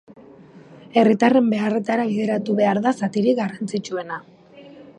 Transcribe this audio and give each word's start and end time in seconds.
Herritarren 1.01 1.51
beharretara 1.51 2.07
bideratu 2.13 2.55
behar 2.61 2.81
da 2.87 2.95
zatirik 3.09 3.39
garrantzitsuena. 3.41 4.19